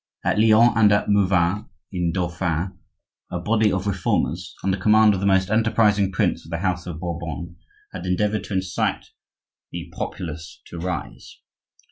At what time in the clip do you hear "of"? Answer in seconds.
3.71-3.85, 5.13-5.19, 6.43-6.49, 6.87-6.99